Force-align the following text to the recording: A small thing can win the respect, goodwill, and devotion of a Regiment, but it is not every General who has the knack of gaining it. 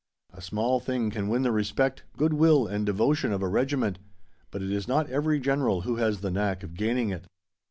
A 0.33 0.41
small 0.41 0.79
thing 0.79 1.11
can 1.11 1.27
win 1.27 1.43
the 1.43 1.51
respect, 1.51 2.01
goodwill, 2.17 2.65
and 2.65 2.87
devotion 2.87 3.31
of 3.31 3.43
a 3.43 3.47
Regiment, 3.47 3.99
but 4.49 4.63
it 4.63 4.71
is 4.71 4.87
not 4.87 5.07
every 5.11 5.39
General 5.39 5.81
who 5.81 5.97
has 5.97 6.21
the 6.21 6.31
knack 6.31 6.63
of 6.63 6.73
gaining 6.73 7.09
it. 7.11 7.25